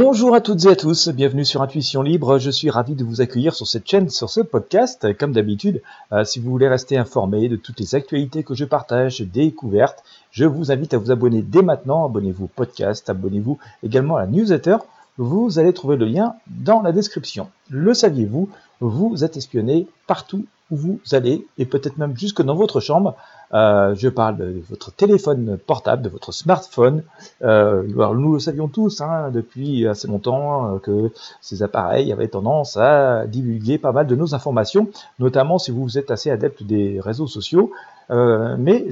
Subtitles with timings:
[0.00, 2.38] Bonjour à toutes et à tous, bienvenue sur Intuition Libre.
[2.38, 5.12] Je suis ravi de vous accueillir sur cette chaîne, sur ce podcast.
[5.18, 5.82] Comme d'habitude,
[6.12, 10.44] euh, si vous voulez rester informé de toutes les actualités que je partage, découvertes, je
[10.44, 12.06] vous invite à vous abonner dès maintenant.
[12.06, 14.76] Abonnez-vous au podcast, abonnez-vous également à la newsletter.
[15.16, 17.50] Vous allez trouver le lien dans la description.
[17.68, 18.48] Le saviez-vous
[18.80, 23.14] Vous êtes espionné partout où vous allez et peut-être même jusque dans votre chambre.
[23.54, 27.02] Euh, je parle de votre téléphone portable, de votre smartphone.
[27.42, 32.28] Euh, alors nous le savions tous hein, depuis assez longtemps euh, que ces appareils avaient
[32.28, 37.00] tendance à divulguer pas mal de nos informations, notamment si vous êtes assez adepte des
[37.00, 37.72] réseaux sociaux.
[38.10, 38.86] Euh, mais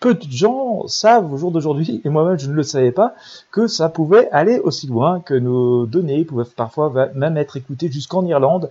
[0.00, 3.14] peu de gens savent au jour d'aujourd'hui, et moi-même je ne le savais pas,
[3.50, 8.24] que ça pouvait aller aussi loin, que nos données pouvaient parfois même être écoutées jusqu'en
[8.24, 8.70] Irlande.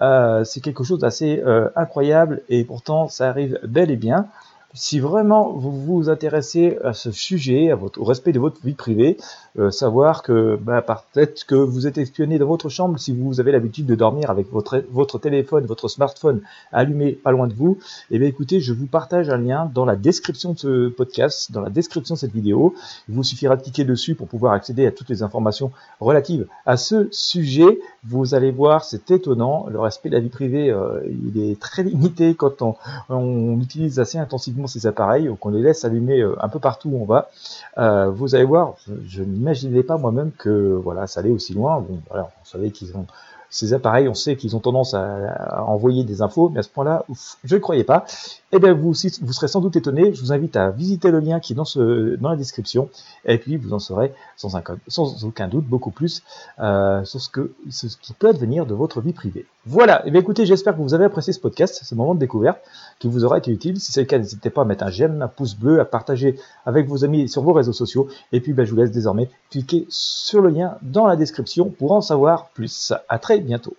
[0.00, 4.26] Euh, c'est quelque chose d'assez euh, incroyable et pourtant ça arrive bel et bien
[4.74, 9.16] si vraiment vous vous intéressez à ce sujet, au respect de votre vie privée,
[9.58, 13.50] euh, savoir que bah, peut-être que vous êtes espionné dans votre chambre si vous avez
[13.50, 17.78] l'habitude de dormir avec votre, votre téléphone, votre smartphone allumé pas loin de vous,
[18.10, 21.62] eh bien écoutez, je vous partage un lien dans la description de ce podcast, dans
[21.62, 22.74] la description de cette vidéo.
[23.08, 26.76] Il vous suffira de cliquer dessus pour pouvoir accéder à toutes les informations relatives à
[26.76, 27.78] ce sujet.
[28.08, 31.82] Vous allez voir, c'est étonnant, le respect de la vie privée, euh, il est très
[31.82, 36.48] limité quand on, utilise assez intensivement ces appareils, ou qu'on les laisse allumer euh, un
[36.48, 37.28] peu partout où on va,
[37.76, 41.80] euh, vous allez voir, je, n'imaginais pas moi-même que voilà, ça allait aussi loin.
[41.80, 43.06] Bon, voilà, on savait qu'ils ont
[43.50, 47.04] ces appareils, on sait qu'ils ont tendance à, envoyer des infos, mais à ce point-là,
[47.44, 48.04] je ne croyais pas.
[48.52, 50.12] Eh bien, vous, vous serez sans doute étonné.
[50.12, 52.88] Je vous invite à visiter le lien qui est dans, la description,
[53.24, 56.22] et puis vous en saurez sans, un, sans aucun doute beaucoup plus
[56.60, 57.30] euh, sur ce,
[57.70, 59.46] ce qui peut advenir de votre vie privée.
[59.70, 60.00] Voilà.
[60.06, 62.58] Eh bien, écoutez, j'espère que vous avez apprécié ce podcast, ce moment de découverte,
[63.00, 63.78] qui vous aura été utile.
[63.78, 66.40] Si c'est le cas, n'hésitez pas à mettre un j'aime, un pouce bleu, à partager
[66.64, 68.08] avec vos amis sur vos réseaux sociaux.
[68.32, 71.92] Et puis, ben, je vous laisse désormais cliquer sur le lien dans la description pour
[71.92, 72.94] en savoir plus.
[73.10, 73.76] À très bientôt.